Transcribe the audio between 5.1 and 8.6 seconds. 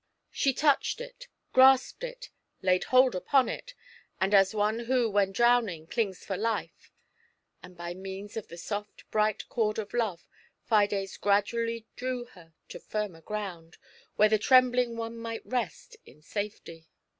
when drowning, clings for life; and by means of the